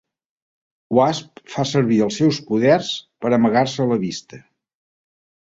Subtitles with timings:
[0.99, 2.91] Wasp fa servir els seus poders
[3.27, 4.43] per amagar-se a la vista.